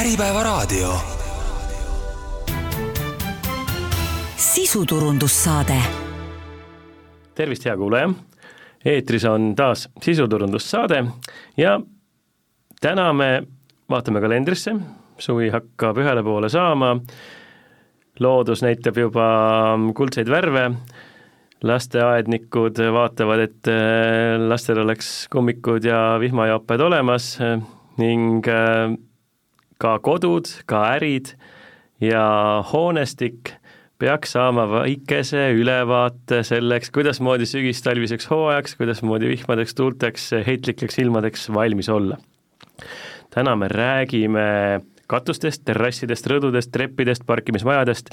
[0.00, 0.92] Äripäevaraadio.
[4.36, 5.74] sisuturundussaade.
[7.34, 8.10] tervist, hea kuulaja!
[8.84, 11.04] eetris on taas sisuturundussaade
[11.56, 11.80] ja
[12.80, 13.42] täna me
[13.90, 14.76] vaatame kalendrisse,
[15.18, 17.00] suvi hakkab ühele poole saama,
[18.20, 19.30] loodus näitab juba
[19.96, 20.70] kuldseid värve,
[21.64, 27.38] lasteaednikud vaatavad, et äh, lastel oleks kummikud ja vihmajooped olemas
[27.96, 28.92] ning äh,
[29.82, 31.34] ka kodud, ka ärid
[32.00, 32.24] ja
[32.72, 33.54] hoonestik
[33.98, 42.18] peaks saama väikese ülevaate selleks, kuidasmoodi sügistalviseks hooajaks, kuidasmoodi vihmadeks, tuulteks, heitlikeks ilmadeks valmis olla.
[43.30, 48.10] täna me räägime katustest, terrassidest, rõdudest, treppidest, parkimismajadest,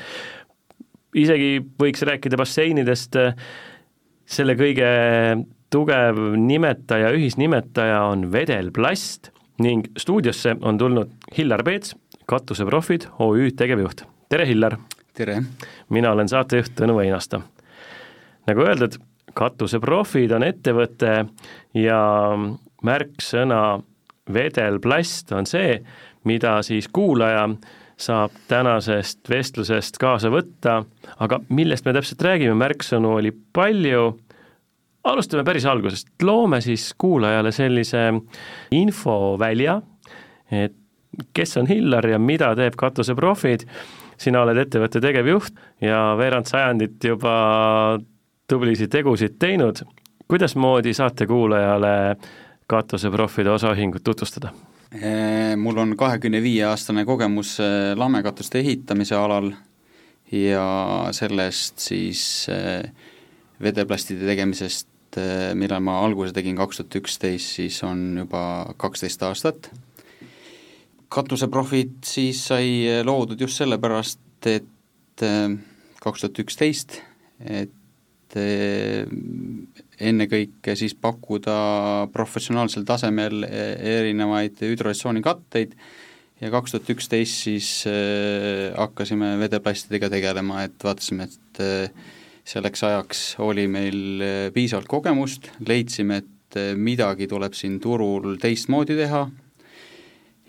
[1.15, 3.17] isegi võiks rääkida basseinidest,
[4.25, 4.89] selle kõige
[5.73, 14.03] tugev nimetaja, ühisnimetaja on vedelplast ning stuudiosse on tulnud Hillar Peets, Katuseprofid OÜ tegevjuht.
[14.29, 14.77] tere, Hillar!
[15.13, 15.43] tere!
[15.89, 17.41] mina olen saatejuht Tõnu Einasto.
[18.47, 18.97] nagu öeldud,
[19.33, 21.25] Katuseprofid on ettevõte
[21.73, 22.01] ja
[22.83, 23.81] märksõna
[24.33, 25.79] vedelplast on see,
[26.23, 27.47] mida siis kuulaja
[27.97, 30.83] saab tänasest vestlusest kaasa võtta,
[31.19, 34.17] aga millest me täpselt räägime, märksõnu oli palju,
[35.03, 38.05] alustame päris algusest, loome siis kuulajale sellise
[38.71, 39.81] infovälja,
[40.51, 40.75] et
[41.35, 43.67] kes on Hillar ja mida teeb katuseprofid,
[44.17, 47.33] sina oled ettevõtte tegevjuht ja veerand sajandit juba
[48.49, 49.83] tublisid tegusid teinud,
[50.29, 52.15] kuidasmoodi saate kuulajale
[52.67, 54.53] katuseprofide osaühingut tutvustada?
[55.57, 59.49] Mul on kahekümne viie aastane kogemus äh, lamekatuste ehitamise alal
[60.31, 60.67] ja
[61.11, 62.21] sellest siis
[62.53, 62.85] äh,
[63.61, 64.87] vedeplastide tegemisest,
[65.19, 69.71] äh, millal ma alguse tegin kaks tuhat üksteist, siis on juba kaksteist aastat.
[71.13, 75.21] katuseprofid siis sai loodud just sellepärast, et
[76.01, 76.95] kaks tuhat üksteist,
[77.45, 78.37] et
[80.01, 81.57] ennekõike siis pakkuda
[82.15, 85.77] professionaalsel tasemel erinevaid hüdroisooonikatteid
[86.41, 87.69] ja kaks tuhat üksteist siis
[88.73, 91.63] hakkasime vedeplastidega tegelema, et vaatasime, et
[92.47, 98.97] selleks ajaks oli meil äh, piisavalt kogemust, leidsime, et äh, midagi tuleb siin turul teistmoodi
[98.99, 99.23] teha.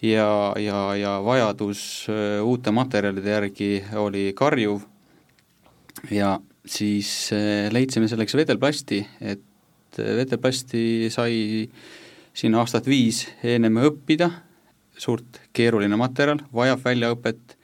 [0.05, 0.29] Ja,
[0.61, 4.83] ja, ja vajadus äh, uute materjalide järgi oli karjuv.
[6.11, 7.31] Ja siis
[7.73, 11.69] leidsime selleks vedelplasti, et vedelplasti sai
[12.35, 14.27] siin aastat viis ennem õppida,
[14.99, 17.55] suurt keeruline materjal, vajab väljaõpet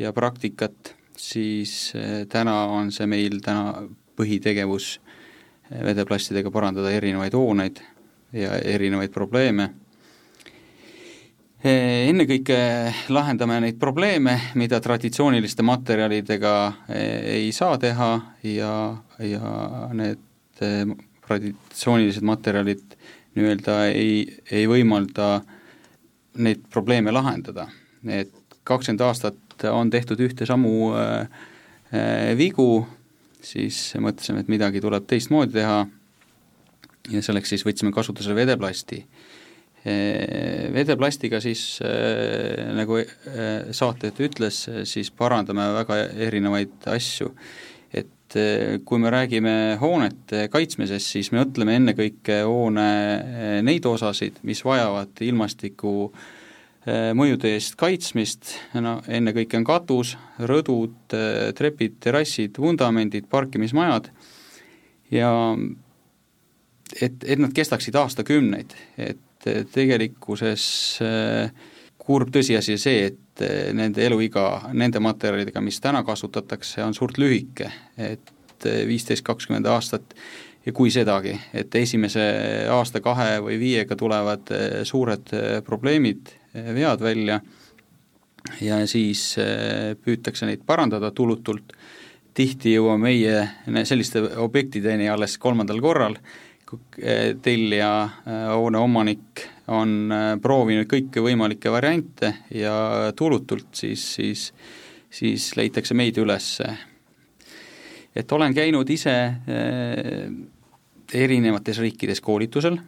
[0.00, 3.86] ja praktikat, siis äh, täna on see meil täna
[4.18, 4.98] põhitegevus
[5.70, 7.80] vedeplastidega parandada erinevaid hooneid
[8.34, 9.70] ja erinevaid probleeme
[11.64, 12.56] Eh, ennekõike
[13.08, 16.52] lahendame neid probleeme, mida traditsiooniliste materjalidega
[16.92, 18.08] eh, ei saa teha
[18.44, 18.72] ja,
[19.24, 19.52] ja
[19.96, 20.92] need eh,
[21.24, 22.98] traditsioonilised materjalid
[23.38, 25.38] nii-öelda ei, ei võimalda
[26.44, 27.70] neid probleeme lahendada.
[28.12, 29.40] et kakskümmend aastat
[29.72, 31.28] on tehtud ühte samu äh,
[32.38, 32.86] vigu,
[33.44, 35.84] siis mõtlesime, et midagi tuleb teistmoodi teha
[37.12, 39.04] ja selleks siis võtsime kasutusele vedeplasti
[39.84, 41.76] vedeplastiga siis
[42.72, 43.02] nagu
[43.76, 45.98] saatejuht ütles, siis parandame väga
[46.28, 47.34] erinevaid asju.
[47.94, 48.36] et
[48.84, 56.10] kui me räägime hoonete kaitsmisest, siis me mõtleme ennekõike hoone neid osasid, mis vajavad ilmastiku
[57.16, 61.14] mõjude eest kaitsmist, no ennekõike on katus, rõdud,
[61.56, 64.10] trepid, terrassid, vundamendid, parkimismajad.
[65.14, 65.30] Ja
[67.00, 70.64] et, et nad kestaksid aastakümneid, et et tegelikkuses
[71.04, 71.50] äh,
[72.00, 77.70] kurb tõsiasi see, et äh, nende eluiga nende materjalidega, mis täna kasutatakse, on suurt lühike,
[77.96, 80.16] et äh, viisteist, kakskümmend aastat
[80.64, 82.24] ja kui sedagi, et esimese
[82.72, 84.48] aasta-kahe või viiega tulevad
[84.88, 85.28] suured
[85.66, 87.40] probleemid, vead välja
[88.60, 89.34] ja siis
[90.04, 91.72] püütakse neid parandada tulutult,
[92.34, 96.18] tihti jõuame meie selliste objektideni alles kolmandal korral
[97.42, 104.48] tellija, äh, hoone omanik on äh, proovinud kõiki võimalikke variante ja tulutult siis, siis,
[105.10, 106.60] siis leitakse meid üles.
[108.14, 110.32] et olen käinud ise äh,
[111.14, 112.78] erinevates riikides koolitusel,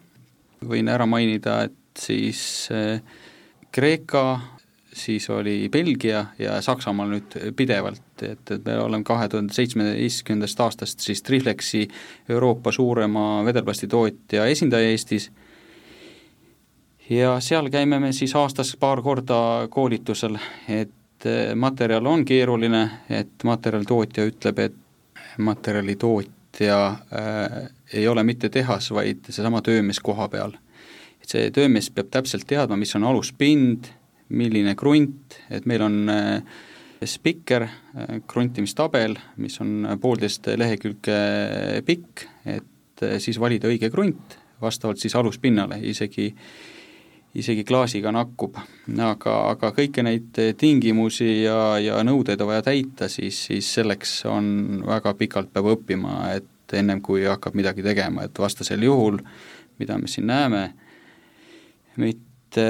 [0.64, 2.68] võin ära mainida, et siis
[3.76, 4.40] Kreeka,
[4.96, 11.04] siis oli Belgia ja Saksamaal nüüd pidevalt, et, et me oleme kahe tuhande seitsmeteistkümnendast aastast
[11.04, 11.82] siis Triflexi
[12.28, 15.28] Euroopa suurema vedelplasti tootja esindaja Eestis
[17.10, 20.38] ja seal käime me siis aastas paar korda koolitusel,
[20.68, 24.74] et materjal on keeruline, et materjalitootja ütleb, et
[25.38, 27.58] materjalitootja äh,
[27.92, 30.56] ei ole mitte tehas, vaid seesama töömees koha peal.
[31.26, 33.88] Et see töömees peab täpselt teadma, mis on aluspind,
[34.38, 36.54] milline krunt, et meil on äh,
[37.02, 41.18] spikker, äh, kruntimistabel, mis on poolteist lehekülge
[41.86, 46.30] pikk, et äh, siis valida õige krunt, vastavalt siis aluspinnale, isegi
[47.36, 48.54] isegi klaasiga nakkub,
[49.04, 54.46] aga, aga kõiki neid tingimusi ja, ja nõudeid on vaja täita, siis, siis selleks on
[54.86, 59.20] väga pikalt peab õppima, et ennem kui hakkab midagi tegema, et vastasel juhul,
[59.76, 60.64] mida me siin näeme,
[61.96, 62.64] mitte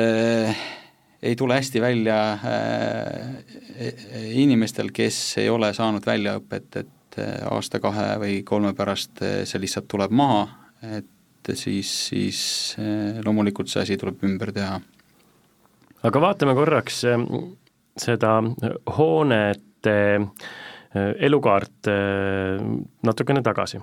[1.23, 2.40] ei tule hästi välja äh,
[4.31, 9.88] inimestel, kes ei ole saanud väljaõpet, et äh, aasta-kahe või kolme pärast äh, see lihtsalt
[9.90, 10.46] tuleb maha,
[10.99, 12.40] et siis, siis
[13.25, 14.81] loomulikult see asi tuleb ümber teha.
[16.02, 17.05] aga vaatame korraks
[17.96, 18.32] seda
[18.99, 19.94] hoonete
[21.29, 21.88] elukaart
[23.06, 23.79] natukene tagasi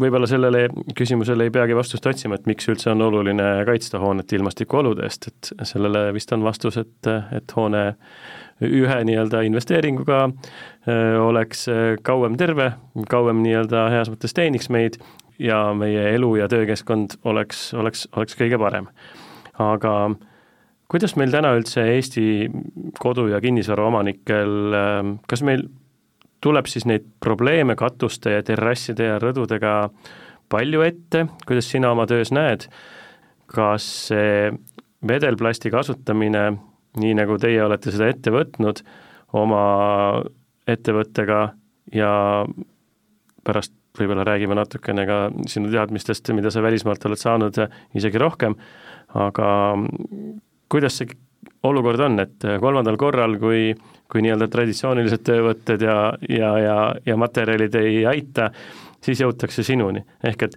[0.00, 0.66] võib-olla sellele
[0.98, 5.52] küsimusele ei peagi vastust otsima, et miks üldse on oluline kaitsta hoonet ilmastikuolude eest, et
[5.68, 7.84] sellele vist on vastus, et, et hoone
[8.64, 10.20] ühe nii-öelda investeeringuga
[11.22, 11.66] oleks
[12.06, 12.72] kauem terve,
[13.10, 14.98] kauem nii-öelda heas mõttes teeniks meid
[15.38, 18.86] ja meie elu- ja töökeskkond oleks, oleks, oleks kõige parem.
[19.58, 20.14] aga
[20.90, 22.50] kuidas meil täna üldse Eesti
[23.00, 24.74] kodu- ja kinnisvaraomanikel,
[25.26, 25.68] kas meil
[26.44, 29.74] tuleb siis neid probleeme katuste ja terrasside ja rõdudega
[30.52, 32.68] palju ette, kuidas sina oma töös näed,
[33.50, 34.52] kas see
[35.08, 36.44] vedelplasti kasutamine,
[37.00, 38.84] nii nagu teie olete seda ette võtnud
[39.36, 39.64] oma
[40.70, 41.40] ettevõttega
[41.94, 42.12] ja
[43.44, 45.18] pärast võib-olla räägime natukene ka
[45.50, 47.58] sinu teadmistest, mida sa välismaalt oled saanud,
[47.94, 48.56] isegi rohkem,
[49.14, 49.48] aga
[50.72, 51.12] kuidas see
[51.62, 53.74] olukord on, et kolmandal korral, kui
[54.14, 55.96] kui nii-öelda traditsioonilised töövõtted ja,
[56.28, 56.76] ja, ja,
[57.06, 58.50] ja materjalid ei aita,
[59.02, 60.04] siis jõutakse sinuni.
[60.24, 60.54] ehk et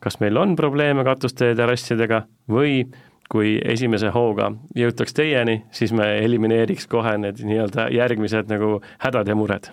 [0.00, 2.84] kas meil on probleeme katuste ja terrassidega või
[3.30, 9.36] kui esimese hooga jõutaks teieni, siis me elimineeriks kohe need nii-öelda järgmised nagu hädad ja
[9.36, 9.72] mured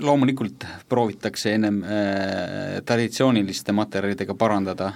[0.00, 4.86] loomulikult proovitakse ennem äh, traditsiooniliste materjalidega parandada,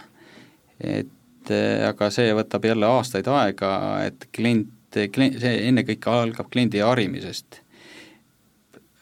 [0.81, 3.75] et äh, aga see võtab jälle aastaid aega,
[4.09, 4.73] et klient
[5.13, 7.61] klient, see ennekõike algab kliendi harimisest.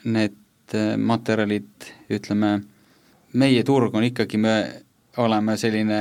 [0.05, 2.57] Need äh, materjalid, ütleme,
[3.41, 4.57] meie turg on ikkagi, me
[5.23, 6.01] oleme selline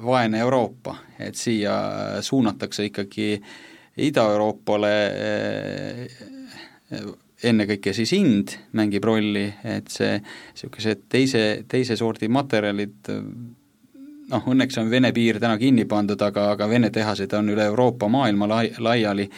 [0.00, 1.74] vaene Euroopa, et siia
[2.24, 3.34] suunatakse ikkagi
[4.00, 7.02] Ida-Euroopale äh,
[7.50, 13.10] ennekõike siis hind mängib rolli, et see, niisugused teise, teise sordi materjalid
[14.30, 18.08] noh, õnneks on Vene piir täna kinni pandud, aga, aga Vene tehased on üle Euroopa,
[18.08, 19.28] maailma lai-, laiali,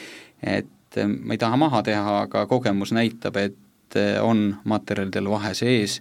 [0.42, 5.54] et eh, ma ei taha maha teha, aga kogemus näitab, et eh, on materjalidel vahe
[5.58, 6.00] sees,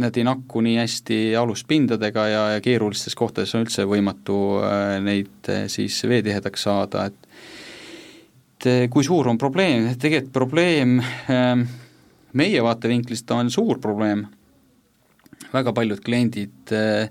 [0.00, 5.52] nad ei nakku nii hästi aluspindadega ja, ja keerulistes kohtades on üldse võimatu eh, neid
[5.72, 7.28] siis veetihedaks saada, et
[8.92, 10.98] kui suur on probleem, tegelikult probleem
[12.36, 14.26] meie vaatevinklist on suur probleem,
[15.52, 17.08] väga paljud kliendid äh,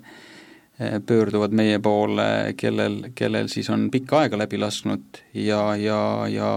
[1.05, 6.51] pöörduvad meie poole, kellel, kellel siis on pikka aega läbi lasknud ja, ja, ja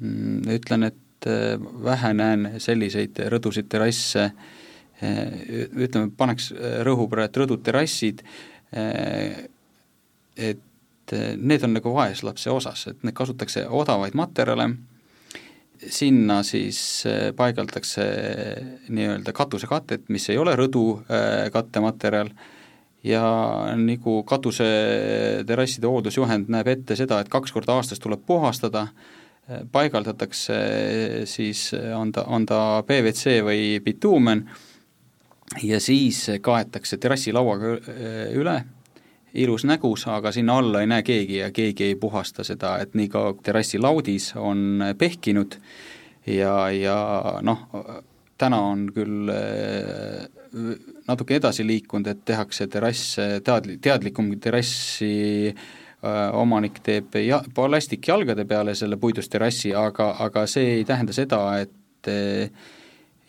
[0.00, 4.30] mm, ütlen, et eh, vähe näen selliseid rõdusid, terrasse,
[5.02, 5.34] eh,
[5.76, 6.52] ütleme, paneks
[6.88, 8.24] rõhu praegu, et rõdud, terrassid,
[10.34, 14.70] et need on nagu vaeslapse osas, et need kasutatakse odavaid materjale,
[15.84, 16.80] sinna siis
[17.36, 18.08] paigaldatakse
[18.88, 20.88] nii-öelda katusekatet, mis ei ole rõdu
[21.52, 22.50] kattematerjal äh,,
[23.04, 23.24] ja
[23.76, 28.86] nagu katuseterasside hooldusjuhend näeb ette seda, et kaks korda aastas tuleb puhastada,
[29.72, 30.54] paigaldatakse
[31.28, 34.46] siis, on ta, on ta PVC või bituumen,
[35.62, 37.74] ja siis kaetakse terrassilauaga
[38.32, 38.56] üle,
[39.34, 43.08] ilus nägus, aga sinna alla ei näe keegi ja keegi ei puhasta seda, et nii
[43.12, 45.58] kaua terrassilaudis on pehkinud
[46.26, 46.98] ja, ja
[47.42, 47.66] noh,
[48.38, 49.28] täna on küll
[51.08, 58.74] natuke edasi liikunud, et tehakse terrass, teadli-, teadlikum terrassi äh, omanik teeb ja-, plastikjalgade peale
[58.78, 62.12] selle puidust terrassi, aga, aga see ei tähenda seda, et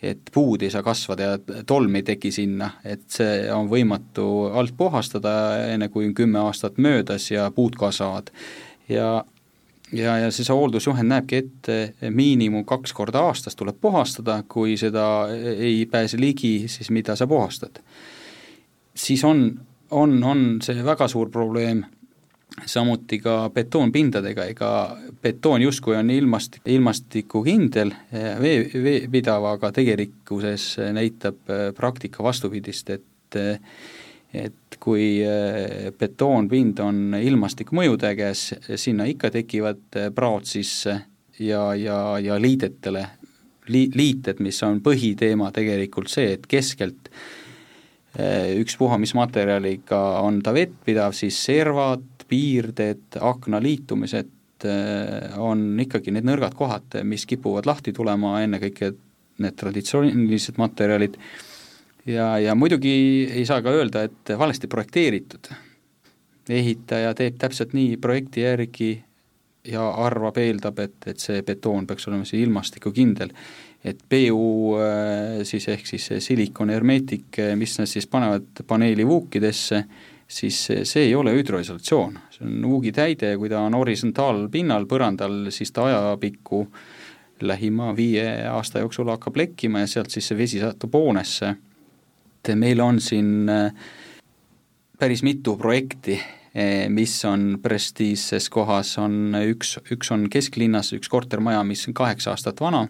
[0.02, 4.74] et puud ei saa kasvada ja tolm ei teki sinna, et see on võimatu alt
[4.76, 5.32] puhastada,
[5.72, 8.28] enne kui on kümme aastat möödas ja puud kasvavad.
[8.88, 9.24] ja
[9.92, 15.26] ja, ja siis see hooldusjuhend näebki ette miinimum kaks korda aastas tuleb puhastada, kui seda
[15.56, 17.82] ei pääse ligi, siis mida sa puhastad.
[18.94, 21.84] siis on, on, on see väga suur probleem,
[22.66, 24.70] samuti ka betoonpindadega, ega
[25.22, 27.92] betoon justkui on ilmast, ilmastikukindel,
[28.40, 33.36] vee, veepidav, aga tegelikkuses näitab praktika vastupidist, et
[34.36, 35.18] et kui
[35.98, 38.42] betoonpind on ilmastikumõjude käes,
[38.78, 40.94] sinna ikka tekivad praod sisse
[41.42, 43.02] ja, ja, ja liidetele,
[43.74, 47.10] li-, liited, mis on põhiteema tegelikult see, et keskelt
[48.16, 56.56] ükspuha, mis materjaliga on ta vettpidav, siis servad, piirded, aknaliitumised äh, on ikkagi need nõrgad
[56.58, 58.92] kohad, mis kipuvad lahti tulema, ennekõike
[59.42, 61.18] need traditsioonilised materjalid,
[62.06, 62.92] ja, ja muidugi
[63.32, 65.52] ei saa ka öelda, et valesti projekteeritud.
[66.48, 68.90] ehitaja teeb täpselt nii projekti järgi
[69.66, 73.32] ja arvab, eeldab, et, et see betoon peaks olema siis ilmastikukindel.
[73.84, 79.84] et PU äh, siis ehk siis silikon hermeetik, mis nad siis panevad paneeli vuukidesse,
[80.28, 85.86] siis see ei ole hüdroisolatsioon, see on uugitäide, kui ta on horisontaalpinnal, põrandal, siis ta
[85.86, 86.66] ajapikku
[87.40, 91.54] lähima viie aasta jooksul hakkab lekkima ja sealt siis see vesi satub hoonesse.
[92.52, 93.86] Et meil on siin äh,
[94.98, 101.64] päris mitu projekti, äh, mis on prestiižses kohas, on üks, üks on kesklinnas, üks kortermaja,
[101.66, 102.86] mis on kaheksa aastat vana,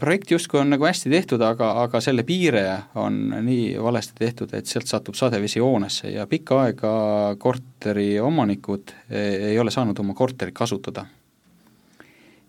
[0.00, 2.62] projekt justkui on nagu hästi tehtud, aga, aga selle piire
[2.98, 6.92] on nii valesti tehtud, et sealt satub sadevesi hoonesse ja pikka aega
[7.38, 11.04] korteri omanikud ei ole saanud oma korterit kasutada.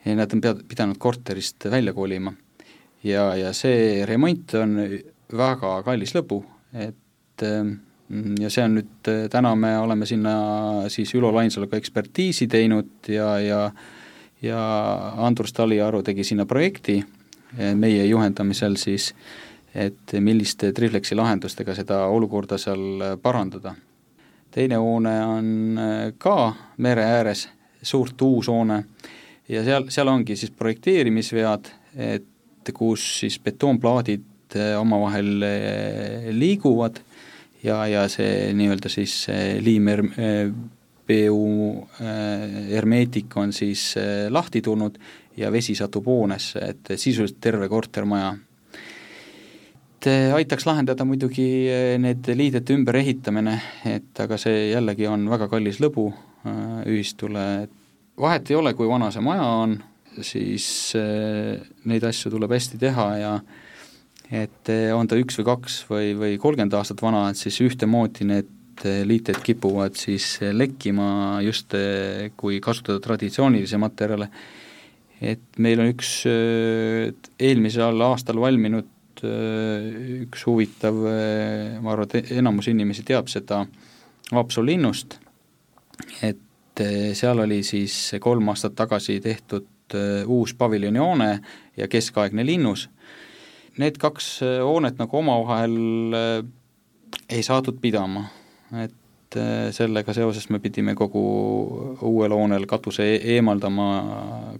[0.06, 2.34] Nad on pead-, pidanud korterist välja kolima.
[3.04, 4.76] Ja, ja see remont on
[5.38, 6.42] väga kallis lõbu,
[6.74, 7.46] et
[8.42, 10.34] ja see on nüüd, täna me oleme sinna
[10.92, 13.62] siis Ülo Lainsaluga ekspertiisi teinud ja, ja
[14.42, 14.60] ja
[15.18, 16.98] Andrus Taliaru tegi sinna projekti
[17.58, 19.12] eh, meie juhendamisel siis,
[19.76, 23.76] et milliste Triflexi lahendustega seda olukorda seal parandada.
[24.52, 25.80] teine hoone on
[26.18, 27.50] ka mere ääres,
[27.82, 28.84] suurt uus hoone,
[29.50, 32.26] ja seal, seal ongi siis projekteerimisvead, et
[32.76, 35.46] kus siis betoonplaadid eh, omavahel
[36.36, 37.00] liiguvad
[37.64, 39.26] ja, ja see nii-öelda siis
[39.64, 40.04] liimer
[41.10, 41.40] PU
[42.70, 43.96] hermeetik on siis
[44.30, 45.00] lahti tulnud
[45.40, 48.36] ja vesi satub hoonesse, et sisuliselt terve kortermaja.
[50.00, 51.68] et aitaks lahendada muidugi
[52.00, 53.58] need liidete ümberehitamine,
[53.90, 56.06] et aga see jällegi on väga kallis lõbu
[56.88, 57.74] ühistule, et
[58.20, 59.78] vahet ei ole, kui vana see maja on,
[60.22, 63.34] siis neid asju tuleb hästi teha ja
[64.30, 68.56] et on ta üks või kaks või, või kolmkümmend aastat vana, et siis ühtemoodi need
[68.84, 71.74] need liited kipuvad siis lekkima just,
[72.38, 74.30] kui kasutada traditsioonilisi materjale.
[75.22, 76.24] et meil on üks
[77.40, 78.88] eelmisel aastal valminud
[79.20, 80.96] üks huvitav,
[81.84, 83.66] ma arvan, et enamus inimesi teab seda
[84.30, 85.18] Haapsalu linnust,
[86.22, 86.84] et
[87.18, 89.66] seal oli siis kolm aastat tagasi tehtud
[90.26, 91.30] uus paviljonihoone
[91.78, 92.90] ja keskaegne linnus.
[93.80, 95.78] Need kaks hoonet nagu omavahel
[97.30, 98.26] ei saadud pidama
[98.78, 101.22] et äh, sellega seoses me pidime kogu
[102.06, 103.90] uuel hoonel katuse e eemaldama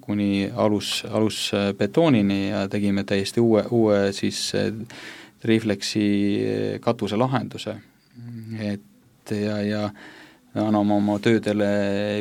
[0.02, 4.74] kuni alus, alusbetoonini ja tegime täiesti uue, uue siis äh,
[5.44, 6.08] Reflexi
[6.44, 7.76] äh, katuselahenduse.
[8.60, 9.90] et ja, ja
[10.58, 11.68] anname oma töödele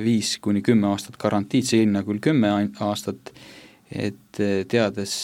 [0.04, 2.50] viis kuni kümme aastat garantiid, sinna küll kümme
[2.84, 3.32] aastat,
[3.88, 5.14] et teades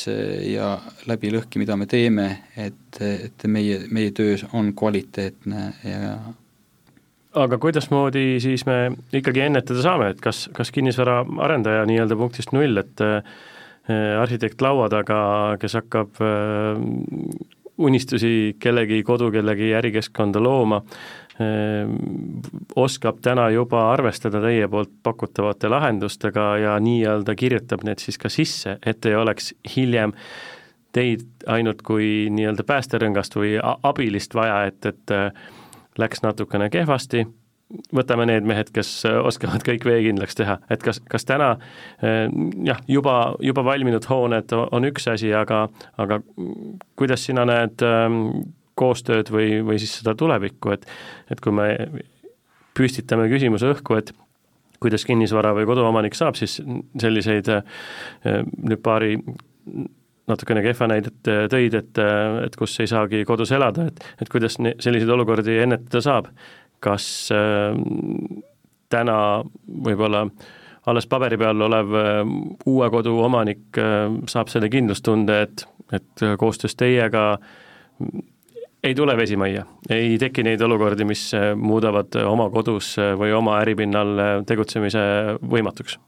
[0.48, 6.14] ja läbi lõhki, mida me teeme, et, et meie, meie töö on kvaliteetne ja
[7.34, 13.02] aga kuidasmoodi siis me ikkagi ennetada saame, et kas, kas kinnisvaraarendaja nii-öelda punktist null, et
[14.20, 15.18] arhitekt laua taga,
[15.60, 16.22] kes hakkab
[17.84, 20.80] unistusi kellegi kodu, kellegi ärikeskkonda looma,
[22.76, 28.76] oskab täna juba arvestada teie poolt pakutavate lahendustega ja nii-öelda kirjutab need siis ka sisse,
[28.86, 30.14] et ei oleks hiljem
[30.94, 37.24] teid ainult kui nii-öelda päästerõngast või abilist vaja, et, et läks natukene kehvasti,
[37.94, 41.54] võtame need mehed, kes oskavad kõik veekindlaks teha, et kas, kas täna
[42.02, 42.28] eh,
[42.66, 45.66] jah, juba, juba valminud hooned on üks asi, aga,
[45.98, 46.20] aga
[46.98, 48.20] kuidas sina näed ehm,
[48.78, 50.86] koostööd või, või siis seda tulevikku, et
[51.30, 51.68] et kui me
[52.74, 54.12] püstitame küsimuse õhku, et
[54.82, 56.58] kuidas kinnisvara või koduomanik saab siis
[57.00, 57.62] selliseid eh,
[58.42, 59.14] nüüd paari
[60.30, 64.30] natukene kehva näidet äh, tõid, et, äh, et kus ei saagi kodus elada, et, et
[64.32, 66.30] kuidas selliseid olukordi ennetada saab.
[66.84, 67.76] kas äh,
[68.92, 69.16] täna
[69.86, 70.26] võib-olla
[70.90, 72.20] alles paberi peal olev äh,
[72.68, 77.38] uue kodu omanik äh, saab selle kindlustunde, et, et koostöös teiega
[78.84, 84.44] ei tule vesi majja, ei teki neid olukordi, mis muudavad oma kodus või oma äripinnal
[84.48, 85.04] tegutsemise
[85.40, 85.98] võimatuks?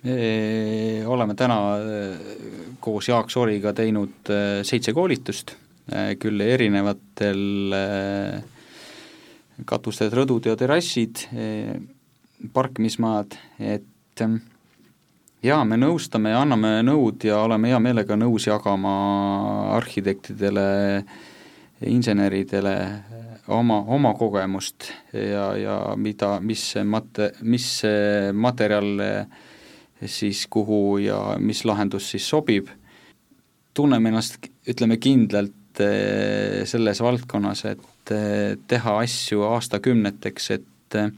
[0.00, 1.56] oleme täna
[2.80, 4.30] koos Jaak Sooriga teinud
[4.64, 5.52] seitse koolitust,
[6.22, 7.42] küll erinevatel
[9.68, 11.26] katused, rõdud ja terrassid,
[12.56, 14.24] parkimismaad, et
[15.44, 18.94] jaa, me nõustame ja anname nõud ja oleme hea meelega nõus jagama
[19.76, 20.66] arhitektidele,
[21.86, 22.74] inseneridele
[23.48, 27.70] oma, oma kogemust ja, ja mida, mis mate-, mis
[28.32, 29.00] materjal
[30.06, 32.68] siis kuhu ja mis lahendus siis sobib,
[33.74, 41.12] tunneme ennast, ütleme kindlalt eh, selles valdkonnas, et eh, teha asju aastakümneteks, et eh,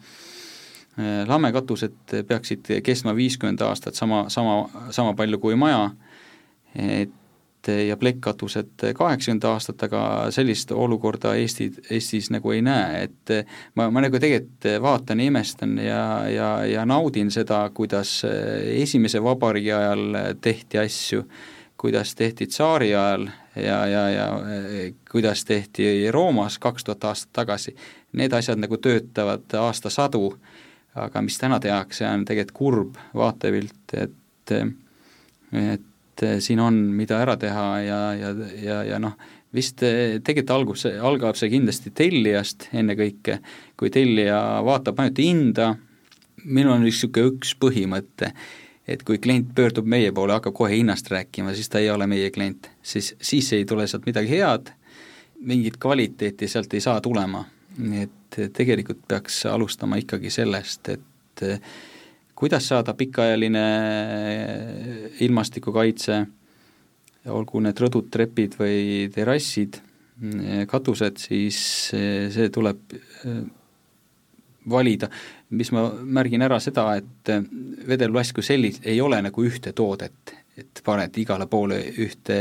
[1.29, 5.87] lamekatused peaksid kestma viiskümmend aastat, sama, sama, sama palju kui maja,
[6.77, 7.15] et
[7.69, 10.03] ja plekkkatused kaheksakümmend aastat, aga
[10.35, 13.33] sellist olukorda Eesti, Eestis nagu ei näe, et
[13.79, 18.21] ma, ma nagu tegelikult vaatan ja imestan ja, ja, ja naudin seda, kuidas
[18.75, 21.23] esimese vabariigi ajal tehti asju,
[21.79, 24.27] kuidas tehti tsaari ajal ja, ja, ja
[25.11, 27.77] kuidas tehti Roomas kaks tuhat aastat tagasi,
[28.19, 30.33] need asjad nagu töötavad aastasadu
[30.95, 34.53] aga mis täna tehakse, on tegelikult kurb vaatepilt, et
[35.53, 35.89] et
[36.21, 39.15] siin on, mida ära teha ja, ja, ja, ja noh,
[39.55, 43.39] vist tegelikult algus, algab see kindlasti tellijast ennekõike,
[43.77, 45.71] kui tellija vaatab ainult hinda,
[46.45, 48.33] minul on niisugune üks põhimõte,
[48.89, 52.31] et kui klient pöördub meie poole, hakkab kohe hinnast rääkima, siis ta ei ole meie
[52.35, 54.73] klient, siis, siis ei tule sealt midagi head,
[55.43, 57.45] mingit kvaliteeti sealt ei saa tulema,
[57.79, 61.45] nii et et tegelikult peaks alustama ikkagi sellest, et
[62.35, 63.65] kuidas saada pikaajaline
[65.21, 66.21] ilmastikukaitse,
[67.31, 69.79] olgu need rõdud, trepid või terrassid,
[70.71, 71.59] katused, siis
[71.93, 72.95] see tuleb
[74.71, 75.09] valida,
[75.51, 77.33] mis ma märgin ära seda, et
[77.89, 82.39] vedelplast kui sellist ei ole nagu ühte toodet, et paned igale poole ühte,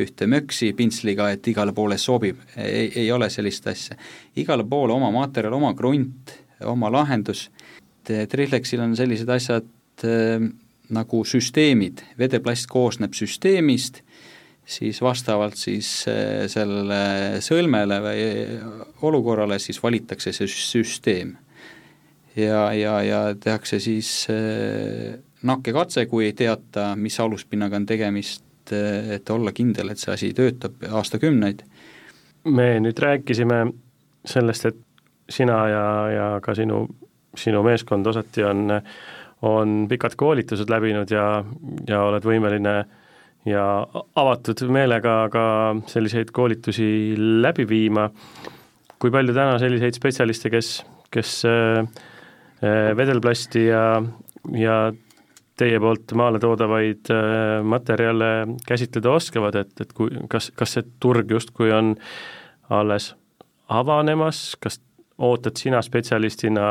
[0.00, 3.96] ühte möksi pintsliga, et igale poole sobib, ei, ei ole sellist asja.
[4.36, 7.48] igale poole oma materjal, oma krunt, oma lahendus,
[8.08, 9.66] Trilexil on sellised asjad
[10.04, 10.44] äh,
[10.94, 14.02] nagu süsteemid, vedeplast koosneb süsteemist,
[14.64, 18.24] siis vastavalt siis äh, sellele sõlmele või
[19.04, 21.36] olukorrale siis valitakse see süsteem.
[22.36, 29.30] ja, ja, ja tehakse siis äh, nakkekatse, kui ei teata, mis aluspinnaga on tegemist, et
[29.30, 31.62] olla kindel, et see asi töötab aastakümneid.
[32.44, 33.66] me nüüd rääkisime
[34.24, 34.80] sellest, et
[35.28, 36.86] sina ja, ja ka sinu,
[37.40, 38.68] sinu meeskond osati on,
[39.42, 41.26] on pikad koolitused läbinud ja,
[41.88, 42.74] ja oled võimeline
[43.48, 43.64] ja
[44.16, 45.44] avatud meelega ka
[45.90, 48.10] selliseid koolitusi läbi viima.
[48.98, 50.68] kui palju täna selliseid spetsialiste, kes,
[51.12, 51.82] kes äh,
[52.96, 53.98] vedelplasti ja,
[54.56, 54.76] ja
[55.60, 58.30] teie poolt maale toodavaid äh, materjale
[58.66, 61.94] käsitleda oskavad, et, et kui, kas, kas see turg justkui on
[62.72, 63.12] alles
[63.68, 64.80] avanemas, kas
[65.18, 66.62] ootad sina spetsialistina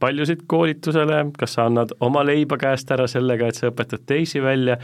[0.00, 4.78] paljusid koolitusele, kas sa annad oma leiba käest ära sellega, et sa õpetad teisi välja,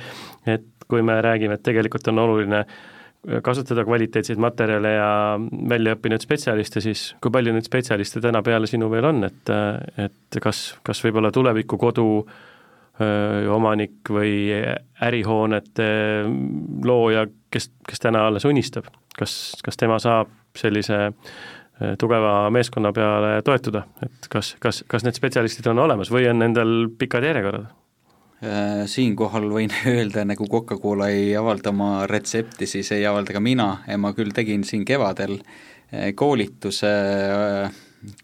[0.46, 2.64] et kui me räägime, et tegelikult on oluline
[3.42, 5.10] kasutada kvaliteetseid materjale ja
[5.70, 9.54] väljaõppinud spetsialiste, siis kui palju neid spetsialiste täna peale sinu veel on, et,
[10.04, 14.52] et kas, kas võib-olla tulevikukodu äh, omanik või
[15.02, 15.88] ärihoonete
[16.84, 21.08] looja, kes, kes täna alles unistab, kas, kas tema saab sellise
[21.98, 26.74] tugeva meeskonna peale toetuda, et kas, kas, kas need spetsialistid on olemas või on nendel
[26.98, 27.72] pikad järjekorrad?
[28.90, 33.68] Siinkohal võin öelda, nagu Coca-Cola ei avalda oma retsepti, siis ei avalda ka mina.
[33.98, 35.38] Ma küll tegin siin kevadel
[36.18, 36.90] koolituse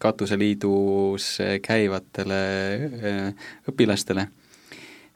[0.01, 1.31] katuseliidus
[1.65, 2.41] käivatele
[3.71, 4.27] õpilastele.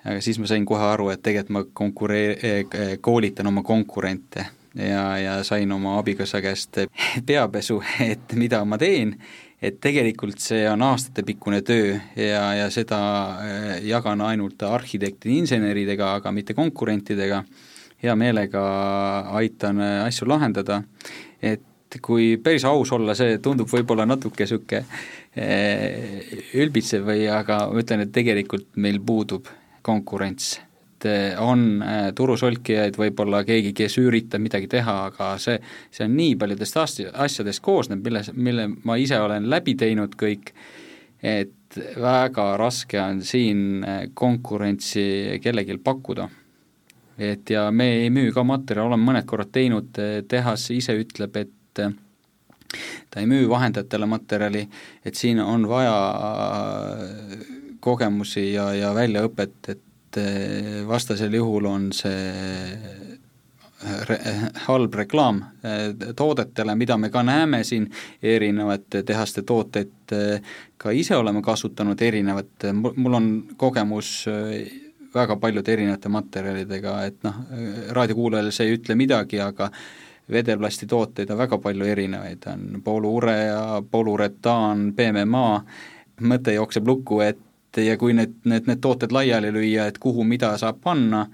[0.06, 5.44] Aga siis ma sain kohe aru, et tegelikult ma konkuree-, koolitan oma konkurente ja, ja
[5.44, 6.80] sain oma abikaasa käest
[7.26, 9.16] peapesu, et mida ma teen,
[9.62, 13.00] et tegelikult see on aastatepikkune töö ja, ja seda
[13.46, 17.44] eh, jagan ainult arhitektide, inseneridega, aga mitte konkurentidega,
[18.04, 18.66] hea meelega
[19.40, 20.82] aitan eh, asju lahendada,
[21.42, 24.84] et kui päris aus olla, see tundub võib-olla natuke niisugune
[26.56, 29.48] ülbitsev või aga ma ütlen, et tegelikult meil puudub
[29.86, 30.58] konkurents.
[31.06, 35.60] Et eh, on eh, turusolkijaid, võib-olla keegi, kes üritab midagi teha, aga see,
[35.94, 40.52] see on nii paljudest asjadest koosneb, milles, mille ma ise olen läbi teinud kõik,
[41.26, 46.30] et väga raske on siin eh, konkurentsi kellelgi pakkuda.
[47.18, 49.96] et ja me ei müü ka materjali, oleme mõned korrad teinud,
[50.28, 51.52] tehas ise ütleb, et
[53.10, 54.66] ta ei müü vahendajatele materjali,
[55.06, 55.96] et siin on vaja
[57.80, 59.84] kogemusi ja, ja väljaõpet, et
[60.88, 63.16] vastasel juhul on see
[64.10, 64.18] re,
[64.68, 67.88] halb reklaam eh, toodetele, mida me ka näeme siin,
[68.24, 74.72] erinevate tehaste tooteid eh, ka ise oleme kasutanud erinevate, mul on kogemus eh,
[75.16, 77.38] väga paljude erinevate materjalidega, et noh,
[77.96, 79.70] raadiokuulajale see ei ütle midagi, aga
[80.32, 85.50] vedelplasti tooteid on väga palju erinevaid, on pooluurea, pooluretaan, PMMA,
[86.28, 87.40] mõte jookseb lukku, et
[87.78, 91.26] ja kui need, need, need tooted laiali lüüa, et kuhu mida saab panna,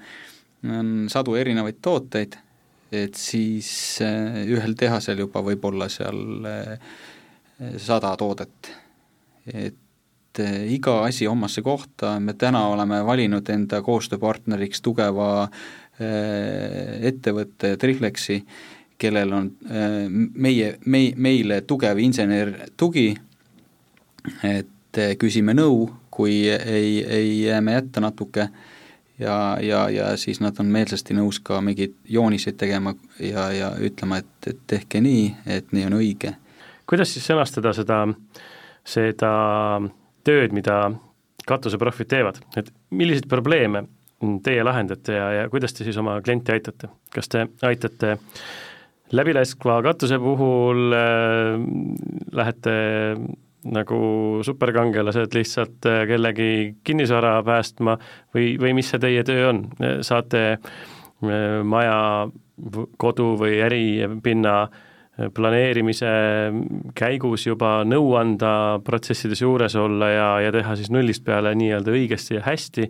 [0.69, 2.37] on sadu erinevaid tooteid,
[2.91, 3.69] et siis
[4.03, 6.73] eh, ühel tehasel juba võib olla seal eh,
[7.79, 8.73] sada toodet.
[9.47, 15.49] et eh, iga asi omasse kohta, me täna oleme valinud enda koostööpartneriks tugeva
[16.01, 18.39] ettevõtte Triflexi,
[18.97, 19.49] kellel on
[20.33, 23.11] meie, mei-, meile tugev insenertugi,
[24.47, 25.83] et küsime nõu,
[26.21, 28.47] kui ei, ei jääme jätta natuke
[29.19, 34.21] ja, ja, ja siis nad on meelsasti nõus ka mingeid jooniseid tegema ja, ja ütlema,
[34.21, 35.25] et, et tehke nii,
[35.57, 36.35] et nii on õige.
[36.89, 38.03] kuidas siis sõnastada seda,
[38.85, 39.31] seda
[40.27, 40.83] tööd, mida
[41.47, 43.87] katuseprofid teevad, et milliseid probleeme
[44.45, 48.17] teie lahendate ja, ja kuidas te siis oma klienti aitate, kas te aitate
[49.11, 51.55] läbilaskva katuse puhul äh,,
[52.37, 52.75] lähete
[53.69, 56.51] nagu superkangelased lihtsalt äh, kellegi
[56.83, 57.97] kinnisvara päästma
[58.35, 59.65] või, või mis see teie töö on,
[60.05, 60.61] saate äh,
[61.63, 62.29] maja,
[63.01, 64.87] kodu või äripinna äh,
[65.33, 66.11] planeerimise
[66.97, 72.39] käigus juba nõu anda, protsessides juures olla ja, ja teha siis nullist peale nii-öelda õigesti
[72.39, 72.89] ja hästi.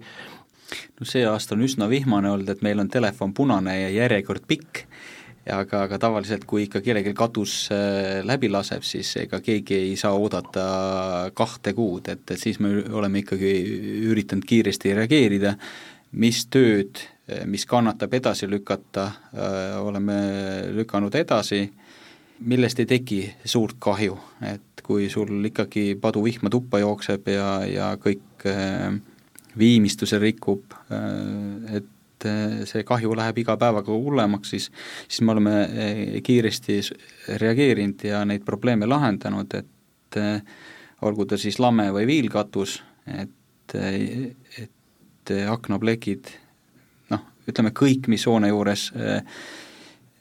[0.99, 4.85] no see aasta on üsna vihmane olnud, et meil on telefon punane ja järjekord pikk
[5.49, 10.13] aga, aga tavaliselt, kui ikka kellelgi katus äh, läbi laseb, siis ega keegi ei saa
[10.17, 10.65] oodata
[11.37, 13.53] kahte kuud, et, et siis me oleme ikkagi
[14.11, 15.55] üritanud kiiresti reageerida,
[16.21, 20.19] mis tööd, äh, mis kannatab edasi lükata, äh, oleme
[20.77, 21.63] lükanud edasi,
[22.41, 28.45] millest ei teki suurt kahju, et kui sul ikkagi paduvihma tuppa jookseb ja, ja kõik
[29.61, 30.73] viimistluse rikub,
[31.69, 31.85] et
[32.21, 34.69] et eh, see kahju läheb iga päevaga hullemaks, siis
[35.07, 36.79] siis me oleme eh, kiiresti
[37.41, 40.41] reageerinud ja neid probleeme lahendanud, et eh,
[41.01, 46.29] olgu ta siis lame või viilkatus, et, et aknaplekid,
[47.09, 48.91] noh, ütleme kõik, mis hoone juures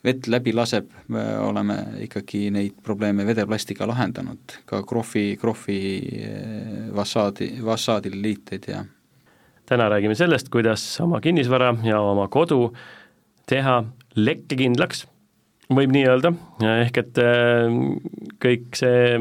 [0.00, 0.88] vett läbi laseb,
[1.44, 5.82] oleme ikkagi neid probleeme vedelplastiga lahendanud, ka krohvi, krohvi
[6.96, 8.80] fassaadi, fassaadil liiteid ja
[9.70, 12.72] täna räägime sellest, kuidas oma kinnisvara ja oma kodu
[13.50, 13.76] teha
[14.18, 15.04] lekkekindlaks,
[15.70, 16.32] võib nii öelda,
[16.82, 17.70] ehk et äh,
[18.42, 19.20] kõik see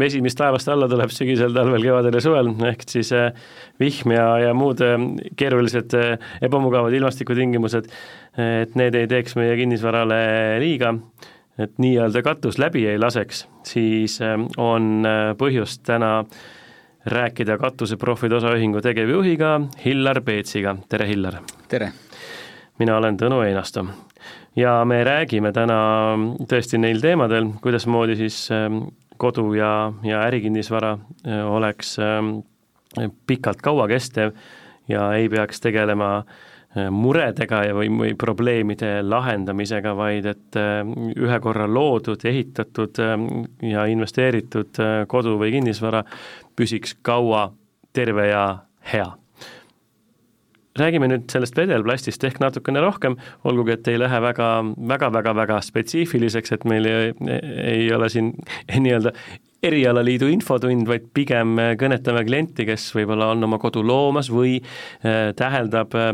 [0.00, 3.30] vesi, mis taevast alla tuleb sügisel, talvel, kevadel ja suvel, ehk siis äh,
[3.78, 4.96] vihm ja, ja muud äh,
[5.38, 5.94] keerulised
[6.42, 7.90] ebamugavad ilmastikutingimused,
[8.40, 10.22] et need ei teeks meie kinnisvarale
[10.62, 10.96] liiga,
[11.62, 14.18] et nii-öelda katus läbi ei laseks, siis
[14.58, 15.06] on
[15.38, 16.48] põhjust täna äh,
[17.06, 21.40] rääkida katuseprofid osaühingu tegevjuhiga Hillar Peetsiga, tere Hillar!
[21.68, 21.92] tere!
[22.78, 23.86] mina olen Tõnu Einasto
[24.56, 25.80] ja me räägime täna
[26.48, 28.82] tõesti neil teemadel, kuidasmoodi siis ähm,
[29.16, 32.40] kodu ja, ja ärikinnisvara äh, oleks ähm,
[33.26, 34.34] pikalt kaua kestev
[34.88, 36.49] ja ei peaks tegelema äh,
[36.94, 40.84] muredega ja, või, või probleemide lahendamisega, vaid et äh,
[41.18, 43.26] ühe korra loodud, ehitatud ähm,
[43.66, 44.78] ja investeeritud
[45.10, 46.04] kodu või kinnisvara
[46.56, 47.48] püsiks kaua
[47.92, 48.44] terve ja
[48.92, 49.08] hea.
[50.78, 54.48] räägime nüüd sellest vedelplastist ehk natukene rohkem, olgugi et ei lähe väga,
[54.88, 57.12] väga, väga, väga spetsiifiliseks, et meil ei,
[57.64, 58.30] ei ole siin
[58.86, 59.12] nii-öelda
[59.62, 65.96] erialaliidu infotund, vaid pigem kõnetame klienti, kes võib-olla on oma kodu loomas või äh, täheldab
[65.98, 66.12] äh,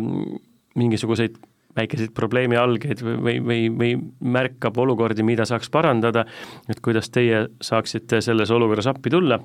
[0.77, 1.39] mingisuguseid
[1.77, 3.91] väikeseid probleemi algeid või, või, või
[4.37, 6.25] märkab olukordi, mida saaks parandada,
[6.73, 9.41] et kuidas teie saaksite selles olukorras appi tulla.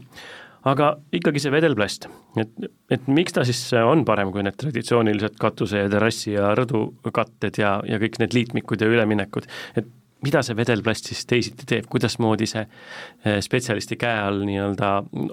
[0.69, 2.05] Aga ikkagi see vedelplast,
[2.37, 2.51] et,
[2.93, 7.79] et miks ta siis on parem kui need traditsioonilised katuse ja terrassi ja rõdukatted ja,
[7.89, 9.49] ja kõik need liitmikud ja üleminekud,
[9.81, 9.89] et
[10.21, 14.91] mida see vedelplast siis teisiti teeb, kuidasmoodi see eh, spetsialisti käe all nii-öelda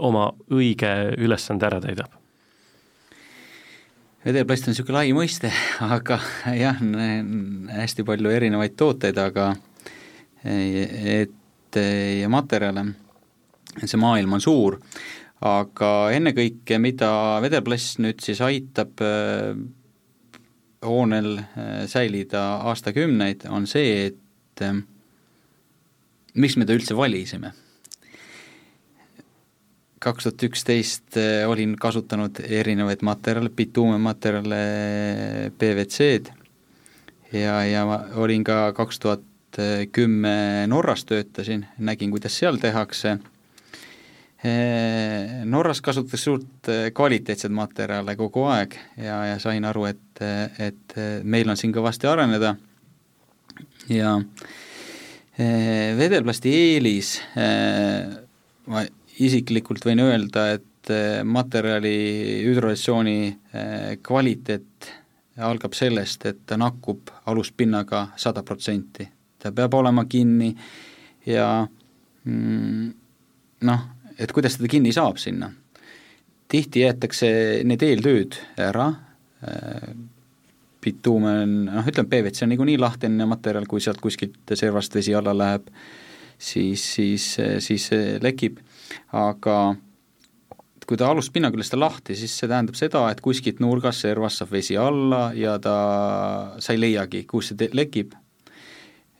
[0.09, 2.17] oma õige ülesande ära täidab?
[4.29, 5.51] Vedelplast on niisugune lai mõiste,
[5.85, 6.19] aga
[6.57, 6.81] jah,
[7.79, 9.53] hästi palju erinevaid tooteid, aga
[10.45, 12.85] et ja materjale,
[13.85, 14.79] see maailm on suur
[15.45, 17.11] aga ennekõike, mida
[17.45, 18.99] vedelplast nüüd siis aitab,
[20.83, 21.41] hoonel
[21.91, 24.64] säilida aastakümneid, on see, et
[26.38, 27.55] miks me ta üldse valisime
[29.99, 34.61] kaks tuhat üksteist olin kasutanud erinevaid materjale, bituumenmaterjale,
[35.59, 36.31] PVC-d
[37.33, 39.25] ja, ja ma olin ka kaks tuhat
[39.93, 43.17] kümme Norras töötasin, nägin, kuidas seal tehakse.
[45.45, 50.23] Norras kasutatakse suurt kvaliteetseid materjale kogu aeg ja, ja sain aru, et,
[50.63, 52.55] et meil on siin kõvasti areneda
[53.91, 54.15] ja
[55.99, 57.17] vedelplasti eelis,
[58.71, 58.85] ma
[59.24, 60.90] isiklikult võin öelda, et
[61.26, 61.90] materjali
[62.46, 63.20] hüdrolatsiooni
[64.07, 64.88] kvaliteet
[65.44, 69.09] algab sellest, et ta nakkub aluspinnaga sada protsenti.
[69.38, 70.50] ta peab olema kinni
[71.26, 71.66] ja
[72.24, 72.87] mm,
[73.68, 73.85] noh,
[74.18, 75.52] et kuidas teda kinni saab sinna.
[76.48, 77.28] tihti jäetakse
[77.64, 78.88] need eeltööd ära,
[79.44, 79.90] äh,
[80.81, 85.68] bituumen, noh ütleme, PVC on niikuinii lahtine materjal, kui sealt kuskilt servast vesi alla läheb,
[86.38, 87.26] siis, siis,
[87.61, 87.90] siis
[88.22, 88.62] lekib,
[89.12, 89.59] aga
[90.88, 94.55] kui ta aluspinna küljest on lahti, siis see tähendab seda, et kuskilt nurgast servast saab
[94.57, 95.74] vesi alla ja ta,
[96.64, 98.14] sa ei leiagi, kus see lekib.